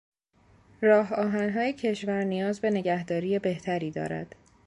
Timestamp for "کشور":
1.73-2.23